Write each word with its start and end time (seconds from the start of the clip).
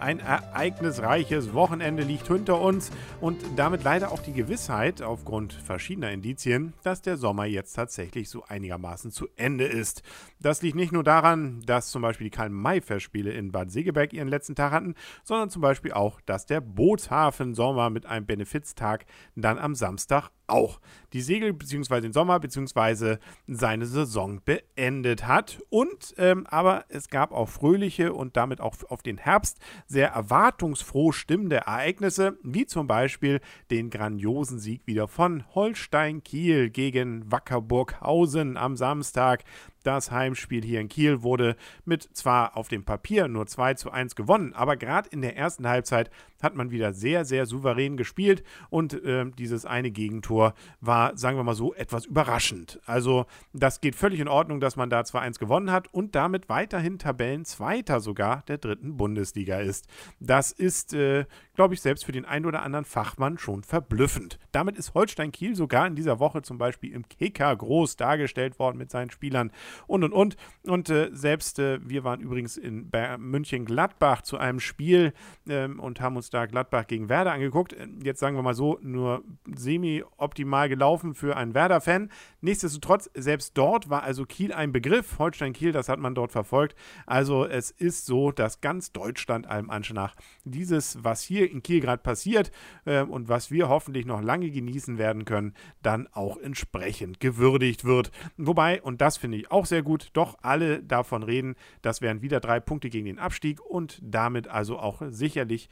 Ein 0.00 0.20
ereignisreiches 0.20 1.54
Wochenende 1.54 2.04
liegt 2.04 2.28
hinter 2.28 2.60
uns 2.60 2.90
und 3.20 3.42
damit 3.56 3.82
leider 3.82 4.12
auch 4.12 4.20
die 4.20 4.32
Gewissheit 4.32 5.02
aufgrund 5.02 5.52
verschiedener 5.52 6.12
Indizien, 6.12 6.72
dass 6.84 7.02
der 7.02 7.16
Sommer 7.16 7.46
jetzt 7.46 7.72
tatsächlich 7.72 8.30
so 8.30 8.44
einigermaßen 8.44 9.10
zu 9.10 9.26
Ende 9.36 9.64
ist. 9.64 10.02
Das 10.40 10.62
liegt 10.62 10.76
nicht 10.76 10.92
nur 10.92 11.02
daran, 11.02 11.62
dass 11.66 11.90
zum 11.90 12.02
Beispiel 12.02 12.26
die 12.26 12.36
Karl-May-Festspiele 12.36 13.32
in 13.32 13.50
Bad 13.50 13.72
Segeberg 13.72 14.12
ihren 14.12 14.28
letzten 14.28 14.54
Tag 14.54 14.72
hatten, 14.72 14.94
sondern 15.24 15.50
zum 15.50 15.62
Beispiel 15.62 15.92
auch, 15.92 16.20
dass 16.20 16.46
der 16.46 16.60
Bootshafen 16.60 17.54
Sommer 17.54 17.90
mit 17.90 18.06
einem 18.06 18.26
Benefiztag 18.26 19.04
dann 19.34 19.58
am 19.58 19.74
Samstag 19.74 20.30
auch 20.48 20.80
die 21.12 21.22
Segel- 21.22 21.52
bzw. 21.52 22.00
den 22.00 22.12
Sommer 22.12 22.38
bzw. 22.40 23.16
seine 23.46 23.86
Saison 23.86 24.40
beendet 24.44 25.26
hat. 25.26 25.60
Und 25.70 26.14
ähm, 26.18 26.46
aber 26.48 26.84
es 26.88 27.08
gab 27.08 27.32
auch 27.32 27.48
fröhliche 27.48 28.12
und 28.12 28.36
damit 28.36 28.60
auch 28.60 28.76
auf 28.88 29.02
den 29.02 29.18
Herbst 29.18 29.58
sehr 29.86 30.08
erwartungsfroh 30.08 31.12
stimmende 31.12 31.56
Ereignisse, 31.56 32.38
wie 32.42 32.66
zum 32.66 32.86
Beispiel 32.86 33.40
den 33.70 33.90
grandiosen 33.90 34.58
Sieg 34.58 34.82
wieder 34.86 35.08
von 35.08 35.44
Holstein 35.54 36.22
Kiel 36.22 36.70
gegen 36.70 37.30
Wackerburghausen 37.30 38.56
am 38.56 38.76
Samstag. 38.76 39.44
Das 39.84 40.10
Heimspiel 40.10 40.64
hier 40.64 40.80
in 40.80 40.88
Kiel 40.88 41.22
wurde 41.22 41.56
mit 41.84 42.02
zwar 42.14 42.56
auf 42.56 42.68
dem 42.68 42.84
Papier 42.84 43.28
nur 43.28 43.46
2 43.46 43.74
zu 43.74 43.90
1 43.90 44.16
gewonnen, 44.16 44.52
aber 44.52 44.76
gerade 44.76 45.08
in 45.08 45.22
der 45.22 45.36
ersten 45.36 45.66
Halbzeit 45.66 46.10
hat 46.42 46.54
man 46.54 46.70
wieder 46.70 46.92
sehr, 46.92 47.24
sehr 47.24 47.46
souverän 47.46 47.96
gespielt 47.96 48.42
und 48.70 48.94
äh, 49.04 49.26
dieses 49.38 49.64
eine 49.66 49.90
Gegentor 49.90 50.54
war, 50.80 51.16
sagen 51.16 51.36
wir 51.36 51.44
mal 51.44 51.54
so, 51.54 51.74
etwas 51.74 52.06
überraschend. 52.06 52.80
Also 52.86 53.26
das 53.52 53.80
geht 53.80 53.96
völlig 53.96 54.20
in 54.20 54.28
Ordnung, 54.28 54.60
dass 54.60 54.76
man 54.76 54.90
da 54.90 55.00
2-1 55.00 55.38
gewonnen 55.38 55.70
hat 55.70 55.92
und 55.92 56.14
damit 56.14 56.48
weiterhin 56.48 56.98
Tabellenzweiter 56.98 58.00
sogar 58.00 58.42
der 58.48 58.58
dritten 58.58 58.96
Bundesliga 58.96 59.58
ist. 59.58 59.86
Das 60.20 60.52
ist, 60.52 60.94
äh, 60.94 61.26
glaube 61.54 61.74
ich, 61.74 61.80
selbst 61.80 62.04
für 62.04 62.12
den 62.12 62.24
einen 62.24 62.46
oder 62.46 62.62
anderen 62.62 62.84
Fachmann 62.84 63.38
schon 63.38 63.62
verblüffend. 63.62 64.38
Damit 64.52 64.76
ist 64.76 64.94
Holstein 64.94 65.32
Kiel 65.32 65.54
sogar 65.54 65.86
in 65.86 65.96
dieser 65.96 66.18
Woche 66.18 66.42
zum 66.42 66.58
Beispiel 66.58 66.92
im 66.92 67.08
Kicker 67.08 67.54
groß 67.54 67.96
dargestellt 67.96 68.58
worden 68.58 68.78
mit 68.78 68.90
seinen 68.90 69.10
Spielern 69.10 69.50
und 69.86 70.04
und 70.04 70.12
und. 70.12 70.36
Und 70.64 70.90
äh, 70.90 71.10
selbst 71.12 71.58
äh, 71.58 71.78
wir 71.82 72.04
waren 72.04 72.20
übrigens 72.20 72.56
in 72.56 72.90
München-Gladbach 73.18 74.22
zu 74.22 74.38
einem 74.38 74.60
Spiel 74.60 75.12
ähm, 75.48 75.80
und 75.80 76.00
haben 76.00 76.16
uns 76.16 76.27
da 76.30 76.46
Gladbach 76.46 76.86
gegen 76.86 77.08
Werder 77.08 77.32
angeguckt. 77.32 77.76
Jetzt 78.02 78.20
sagen 78.20 78.36
wir 78.36 78.42
mal 78.42 78.54
so, 78.54 78.78
nur 78.82 79.22
semi-optimal 79.46 80.68
gelaufen 80.68 81.14
für 81.14 81.36
einen 81.36 81.54
Werder-Fan. 81.54 82.10
Nichtsdestotrotz, 82.40 83.10
selbst 83.14 83.56
dort 83.56 83.90
war 83.90 84.02
also 84.02 84.24
Kiel 84.24 84.52
ein 84.52 84.72
Begriff. 84.72 85.18
Holstein-Kiel, 85.18 85.72
das 85.72 85.88
hat 85.88 85.98
man 85.98 86.14
dort 86.14 86.32
verfolgt. 86.32 86.76
Also 87.06 87.44
es 87.44 87.70
ist 87.70 88.06
so, 88.06 88.32
dass 88.32 88.60
ganz 88.60 88.92
Deutschland 88.92 89.46
allem 89.46 89.70
Anschein 89.70 89.96
nach 89.96 90.14
dieses, 90.44 91.02
was 91.02 91.22
hier 91.22 91.50
in 91.50 91.62
Kiel 91.62 91.80
gerade 91.80 92.02
passiert 92.02 92.50
äh, 92.84 93.02
und 93.02 93.28
was 93.28 93.50
wir 93.50 93.68
hoffentlich 93.68 94.06
noch 94.06 94.22
lange 94.22 94.50
genießen 94.50 94.98
werden 94.98 95.24
können, 95.24 95.54
dann 95.82 96.06
auch 96.12 96.36
entsprechend 96.36 97.20
gewürdigt 97.20 97.84
wird. 97.84 98.10
Wobei, 98.36 98.80
und 98.82 99.00
das 99.00 99.16
finde 99.16 99.38
ich 99.38 99.50
auch 99.50 99.66
sehr 99.66 99.82
gut, 99.82 100.10
doch 100.12 100.38
alle 100.42 100.82
davon 100.82 101.22
reden, 101.22 101.56
das 101.82 102.00
wären 102.00 102.22
wieder 102.22 102.40
drei 102.40 102.60
Punkte 102.60 102.90
gegen 102.90 103.06
den 103.06 103.18
Abstieg 103.18 103.60
und 103.60 103.98
damit 104.02 104.48
also 104.48 104.78
auch 104.78 105.02
sicherlich 105.08 105.68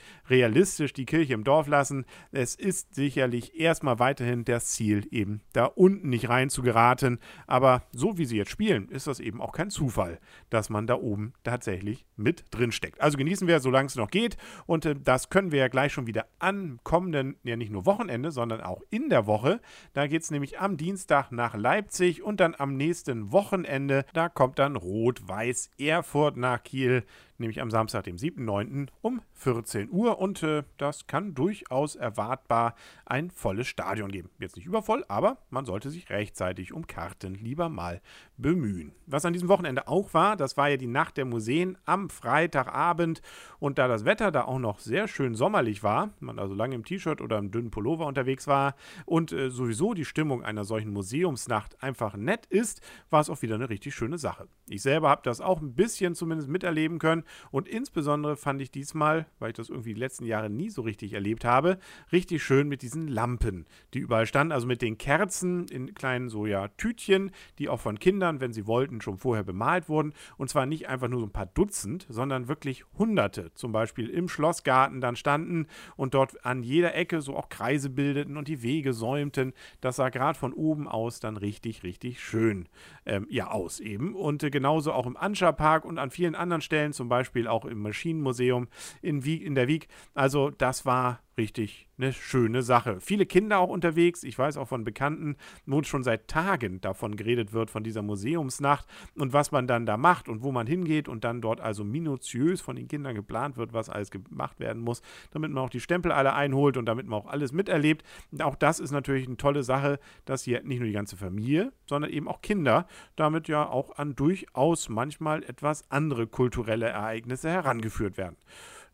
realistisch 0.47 0.93
die 0.93 1.07
Kirche 1.07 1.35
im 1.35 1.43
Dorf 1.43 1.67
lassen. 1.67 2.05
Es 2.31 2.55
ist 2.55 2.95
sicherlich 2.95 3.59
erstmal 3.59 3.99
weiterhin 3.99 4.45
das 4.45 4.67
Ziel, 4.67 5.09
eben 5.11 5.41
da 5.53 5.65
unten 5.65 6.09
nicht 6.09 6.29
rein 6.29 6.51
zu 6.51 6.63
geraten. 6.63 7.19
Aber 7.49 7.83
so 7.91 8.17
wie 8.17 8.25
sie 8.25 8.37
jetzt 8.37 8.53
spielen, 8.53 8.89
ist 8.89 9.09
das 9.09 9.19
eben 9.19 9.41
auch 9.41 9.51
kein 9.51 9.71
Zufall, 9.71 10.21
dass 10.49 10.71
man 10.71 10.87
da 10.87 10.95
oben 10.95 11.33
tatsächlich 11.43 12.07
mit 12.15 12.45
drin 12.53 12.71
steckt. 12.71 13.01
Also 13.01 13.19
genießen 13.19 13.49
wir, 13.49 13.59
solange 13.59 13.87
es 13.87 13.97
noch 13.97 14.09
geht. 14.09 14.37
Und 14.67 14.87
äh, 14.87 14.95
das 14.95 15.31
können 15.31 15.51
wir 15.51 15.59
ja 15.59 15.69
gleich 15.69 15.93
schon 15.93 16.07
wieder 16.07 16.27
am 16.39 16.79
kommenden, 16.85 17.37
ja 17.43 17.57
nicht 17.57 17.73
nur 17.73 17.85
Wochenende, 17.85 18.31
sondern 18.31 18.61
auch 18.61 18.83
in 18.91 19.09
der 19.11 19.27
Woche. 19.27 19.61
Da 19.95 20.07
geht 20.07 20.23
es 20.23 20.31
nämlich 20.31 20.61
am 20.61 20.77
Dienstag 20.77 21.33
nach 21.33 21.57
Leipzig 21.57 22.23
und 22.23 22.39
dann 22.39 22.55
am 22.57 22.77
nächsten 22.77 23.33
Wochenende, 23.33 24.05
da 24.15 24.29
kommt 24.29 24.61
dann 24.61 24.77
Rot-Weiß 24.77 25.71
Erfurt 25.79 26.37
nach 26.37 26.63
Kiel 26.63 27.05
nämlich 27.39 27.61
am 27.61 27.71
Samstag, 27.71 28.05
dem 28.05 28.17
7.9. 28.17 28.89
um 29.03 29.21
14 29.35 29.91
Uhr. 29.91 30.19
Und 30.19 30.43
äh, 30.43 30.65
das 30.77 31.07
kann 31.07 31.35
durchaus 31.35 31.97
erwartbar 31.97 32.75
ein 33.05 33.31
volles 33.31 33.67
Stadion 33.67 34.11
geben. 34.11 34.31
Jetzt 34.39 34.57
nicht 34.57 34.67
übervoll, 34.67 35.05
aber 35.09 35.39
man 35.51 35.65
sollte 35.65 35.91
sich 35.91 36.11
rechtzeitig 36.11 36.73
um 36.73 36.87
Karten 36.87 37.35
lieber 37.35 37.69
mal 37.69 38.01
bemühen. 38.37 38.93
Was 39.07 39.25
an 39.25 39.33
diesem 39.33 39.49
Wochenende 39.49 39.89
auch 39.89 40.15
war, 40.15 40.37
das 40.37 40.57
war 40.57 40.69
ja 40.69 40.77
die 40.77 40.87
Nacht 40.87 41.17
der 41.17 41.25
Museen 41.25 41.79
am 41.85 42.11
Freitagabend. 42.11 43.23
Und 43.59 43.79
da 43.79 43.89
das 43.89 44.05
Wetter 44.05 44.31
da 44.31 44.45
auch 44.45 44.59
noch 44.59 44.79
sehr 44.79 45.09
schön 45.09 45.35
sommerlich 45.35 45.83
war, 45.83 46.11
man 46.21 46.39
also 46.39 46.55
lange 46.55 46.75
im 46.75 46.85
T-Shirt 46.85 47.21
oder 47.21 47.39
im 47.39 47.51
dünnen 47.51 47.71
Pullover 47.71 48.07
unterwegs 48.07 48.47
war 48.47 48.75
und 49.05 49.33
äh, 49.33 49.51
sowieso 49.51 49.95
die 49.95 50.05
Stimmung 50.05 50.43
einer 50.43 50.65
solchen 50.65 50.93
Museumsnacht 50.93 51.83
einfach 51.83 52.17
nett 52.17 52.47
ist, 52.47 52.81
war 53.11 53.21
es 53.21 53.31
auch 53.31 53.43
wieder 53.43 53.57
eine 53.57 53.69
richtig 53.69 53.95
schöne 53.95 54.19
Sache. 54.19 54.49
Ich 54.69 54.83
selber 54.83 55.09
habe 55.09 55.23
das 55.25 55.41
auch 55.41 55.61
ein 55.61 55.75
bisschen 55.75 56.15
zumindest 56.15 56.49
miterleben 56.49 56.99
können 56.99 57.25
und 57.51 57.69
insbesondere 57.69 58.37
fand 58.37 58.61
ich 58.61 58.71
diesmal, 58.71 59.27
weil 59.39 59.51
ich 59.51 59.57
das 59.57 59.69
irgendwie 59.69 59.95
die 59.95 60.01
letzten 60.01 60.25
Jahre 60.25 60.51
nie 60.51 60.71
so 60.71 60.83
richtig 60.83 61.13
erlebt 61.13 61.45
habe, 61.45 61.79
richtig 62.13 62.43
schön 62.43 62.69
mit 62.69 62.83
diesen 62.83 63.09
Lampen, 63.09 63.67
die 63.95 63.99
überall 63.99 64.27
standen. 64.27 64.53
Also 64.53 64.67
mit 64.67 64.83
den 64.83 64.99
Kerzen 64.99 65.67
in 65.69 65.95
kleinen 65.95 66.29
so 66.29 66.47
ja 66.47 66.69
Tütchen, 66.69 67.31
die 67.59 67.69
auch 67.69 67.81
von 67.81 67.99
Kindern, 67.99 68.41
wenn 68.41 68.53
sie 68.53 68.67
wollten, 68.67 69.01
schon 69.01 69.19
vorher 69.19 69.45
bemalt 69.45 69.89
wurden. 69.89 70.13
Und 70.37 70.51
zwar 70.51 70.67
nicht 70.67 70.89
einfach 70.89 71.09
nur 71.09 71.21
so 71.21 71.27
ein 71.27 71.33
paar 71.33 71.47
Dutzend, 71.47 72.07
sondern 72.09 72.49
wirklich 72.49 72.85
Hunderte. 72.99 73.53
Zum 73.55 73.73
Beispiel 73.73 74.09
im 74.09 74.29
Schlossgarten 74.29 75.01
dann 75.01 75.17
standen 75.17 75.67
und 75.97 76.15
dort 76.15 76.45
an 76.45 76.63
jeder 76.63 76.95
Ecke 76.95 77.21
so 77.21 77.37
auch 77.37 77.49
Kreise 77.49 77.91
bildeten 77.91 78.37
und 78.37 78.49
die 78.49 78.63
Wege 78.63 78.93
säumten. 78.93 79.53
Das 79.81 79.97
sah 79.97 80.09
gerade 80.09 80.39
von 80.39 80.53
oben 80.53 80.89
aus 80.89 81.21
dann 81.21 81.37
richtig, 81.37 81.83
richtig 81.83 82.21
schön 82.21 82.69
ähm, 83.05 83.27
ja 83.31 83.51
aus 83.51 83.81
eben. 83.81 84.15
Und 84.15 84.43
äh, 84.43 84.51
genauso 84.51 84.93
auch 84.93 85.07
im 85.07 85.17
Anscha-Park 85.17 85.85
und 85.85 85.99
an 85.99 86.11
vielen 86.11 86.35
anderen 86.35 86.63
Stellen, 86.63 86.93
zum 86.93 87.09
Beispiel 87.09 87.16
Beispiel 87.17 87.49
auch 87.49 87.65
im 87.65 87.81
Maschinenmuseum 87.81 88.69
in, 89.03 89.25
Wieg, 89.25 89.43
in 89.43 89.55
der 89.55 89.69
Wieg. 89.69 89.89
Also 90.15 90.51
das 90.51 90.85
war 90.85 91.21
richtig 91.39 91.89
eine 91.99 92.13
schöne 92.13 92.63
Sache. 92.63 93.01
Viele 93.01 93.27
Kinder 93.27 93.59
auch 93.59 93.69
unterwegs. 93.69 94.23
Ich 94.23 94.39
weiß 94.39 94.57
auch 94.57 94.69
von 94.69 94.85
Bekannten, 94.85 95.37
wo 95.67 95.83
schon 95.83 96.03
seit 96.03 96.29
Tagen 96.29 96.81
davon 96.81 97.17
geredet 97.17 97.53
wird, 97.53 97.71
von 97.71 97.85
dieser 97.85 98.03
Museumsnacht 98.03 98.87
und 99.15 99.33
was 99.33 99.53
man 99.53 99.67
dann 99.67 99.87
da 99.87 99.97
macht 99.97 100.29
und 100.29 100.43
wo 100.43 100.53
man 100.53 100.67
hingeht 100.67 101.09
und 101.09 101.25
dann 101.25 101.41
dort 101.41 101.61
also 101.61 101.85
minutiös 101.85 102.61
von 102.61 102.77
den 102.77 102.89
Kindern 102.89 103.15
geplant 103.15 103.57
wird, 103.57 103.73
was 103.73 103.89
alles 103.89 104.11
gemacht 104.11 104.61
werden 104.61 104.83
muss, 104.83 105.03
damit 105.31 105.51
man 105.51 105.65
auch 105.65 105.71
die 105.71 105.81
Stempel 105.81 106.13
alle 106.13 106.35
einholt 106.35 106.77
und 106.77 106.87
damit 106.87 107.07
man 107.07 107.21
auch 107.21 107.27
alles 107.27 107.53
miterlebt. 107.53 108.05
Und 108.31 108.43
auch 108.43 108.57
das 108.57 108.81
ist 108.81 108.91
natürlich 108.91 109.27
eine 109.27 109.37
tolle 109.37 109.63
Sache, 109.63 109.99
dass 110.25 110.45
hier 110.45 110.63
nicht 110.63 110.79
nur 110.79 110.87
die 110.87 110.95
ganze 110.95 111.17
Familie, 111.17 111.73
sondern 111.87 112.11
eben 112.11 112.29
auch 112.29 112.41
Kinder 112.41 112.87
damit 113.17 113.49
ja 113.49 113.69
auch 113.69 113.97
an 113.97 114.15
durchaus 114.15 114.89
manchmal 114.89 115.43
etwas 115.45 115.91
andere 115.91 116.27
kulturelle 116.27 116.87
Ereignisse 116.87 117.51
herangeführt 117.51 118.17
werden. 118.17 118.37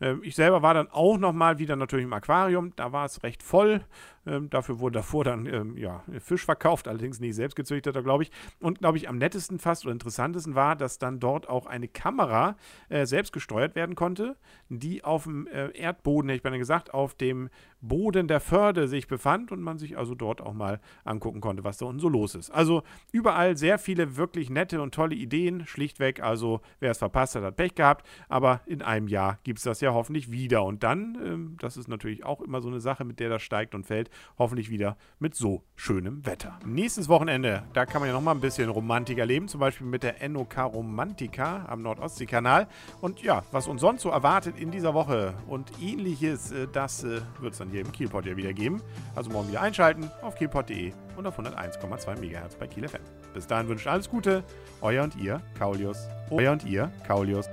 Ähm, 0.02 0.20
ich 0.24 0.34
selber 0.34 0.60
war 0.60 0.74
dann 0.74 0.90
auch 0.90 1.16
nochmal 1.16 1.58
wieder 1.58 1.76
natürlich 1.76 2.04
im 2.04 2.12
Aquarium. 2.12 2.72
Da 2.76 2.92
war 2.92 3.06
es 3.06 3.22
recht 3.22 3.42
voll. 3.42 3.82
Ähm, 4.26 4.50
dafür 4.50 4.78
wurde 4.78 4.94
davor 4.94 5.24
dann 5.24 5.46
ähm, 5.46 5.76
ja, 5.76 6.02
Fisch 6.18 6.44
verkauft, 6.44 6.88
allerdings 6.88 7.20
nicht 7.20 7.34
selbst 7.34 7.56
gezüchteter, 7.56 8.02
glaube 8.02 8.24
ich. 8.24 8.30
Und 8.60 8.78
glaube 8.78 8.96
ich, 8.98 9.08
am 9.08 9.18
nettesten 9.18 9.58
fast 9.58 9.84
oder 9.84 9.92
interessantesten 9.92 10.54
war, 10.54 10.76
dass 10.76 10.98
dann 10.98 11.19
dort 11.20 11.48
auch 11.48 11.66
eine 11.66 11.88
Kamera 11.88 12.56
äh, 12.88 13.06
selbst 13.06 13.32
gesteuert 13.32 13.74
werden 13.74 13.94
konnte, 13.94 14.36
die 14.69 15.04
auf 15.04 15.24
dem 15.24 15.46
äh, 15.48 15.70
Erdboden, 15.70 16.28
hätte 16.28 16.36
ich 16.36 16.42
beinahe 16.42 16.58
gesagt, 16.58 16.94
auf 16.94 17.14
dem 17.14 17.48
Boden 17.80 18.28
der 18.28 18.40
Förde 18.40 18.86
sich 18.86 19.08
befand 19.08 19.50
und 19.50 19.60
man 19.60 19.78
sich 19.78 19.98
also 19.98 20.14
dort 20.14 20.40
auch 20.40 20.54
mal 20.54 20.80
angucken 21.04 21.40
konnte, 21.40 21.64
was 21.64 21.78
da 21.78 21.86
unten 21.86 22.00
so 22.00 22.08
los 22.08 22.36
ist. 22.36 22.50
Also 22.50 22.84
überall 23.10 23.56
sehr 23.56 23.78
viele 23.78 24.16
wirklich 24.16 24.50
nette 24.50 24.80
und 24.80 24.94
tolle 24.94 25.16
Ideen, 25.16 25.66
schlichtweg. 25.66 26.22
Also 26.22 26.60
wer 26.78 26.92
es 26.92 26.98
verpasst 26.98 27.34
hat, 27.34 27.42
hat 27.42 27.56
Pech 27.56 27.75
gehabt. 27.75 28.06
Aber 28.28 28.60
in 28.66 28.82
einem 28.82 29.08
Jahr 29.08 29.38
gibt 29.42 29.58
es 29.58 29.64
das 29.64 29.80
ja 29.80 29.92
hoffentlich 29.92 30.30
wieder. 30.30 30.62
Und 30.62 30.84
dann, 30.84 31.18
ähm, 31.25 31.56
das 31.60 31.76
ist 31.76 31.88
natürlich 31.88 32.25
auch 32.25 32.40
immer 32.40 32.60
so 32.60 32.68
eine 32.68 32.80
Sache, 32.80 33.04
mit 33.04 33.18
der 33.18 33.28
das 33.28 33.42
steigt 33.42 33.75
und 33.75 33.84
fällt, 33.84 34.10
hoffentlich 34.38 34.70
wieder 34.70 34.97
mit 35.19 35.35
so 35.35 35.62
schönem 35.76 36.25
Wetter. 36.26 36.59
Nächstes 36.64 37.09
Wochenende, 37.09 37.64
da 37.73 37.87
kann 37.87 38.00
man 38.00 38.09
ja 38.09 38.14
nochmal 38.14 38.35
ein 38.35 38.41
bisschen 38.41 38.69
Romantik 38.69 39.19
erleben, 39.19 39.49
zum 39.49 39.61
Beispiel 39.61 39.87
mit 39.87 40.03
der 40.03 40.29
NOK 40.29 40.56
Romantika 40.59 41.67
am 41.67 41.82
Nordostseekanal. 41.82 42.69
Und 43.00 43.23
ja, 43.23 43.43
was 43.50 43.67
uns 43.67 43.81
sonst 43.81 44.03
so 44.03 44.11
erwartet 44.11 44.59
in 44.59 44.70
dieser 44.70 44.94
Woche 44.94 45.35
und 45.47 45.70
ähnliches, 45.81 46.53
äh, 46.53 46.69
das 46.73 47.05
äh, 47.05 47.20
wird 47.41 47.53
es 47.53 47.59
dann 47.59 47.70
hier 47.70 47.81
im 47.81 47.93
Kielpot 47.93 48.26
ja 48.26 48.37
wieder 48.37 48.53
geben. 48.53 48.82
Also 49.14 49.31
morgen 49.31 49.49
wieder 49.49 49.61
einschalten 49.61 50.11
auf 50.23 50.35
kielpot.de 50.35 50.93
und 51.17 51.26
auf 51.26 51.38
101,2 51.38 52.17
MHz 52.17 52.56
bei 52.56 52.67
Kiel 52.67 52.88
FM. 52.88 53.03
Bis 53.35 53.47
dahin 53.47 53.69
wünscht 53.69 53.87
alles 53.87 54.09
Gute, 54.09 54.44
euer 54.81 55.05
und 55.05 55.17
ihr, 55.17 55.43
Kaulius. 55.59 56.09
Euer 56.31 56.53
und 56.53 56.64
ihr, 56.64 56.91
Kaulius. 57.06 57.49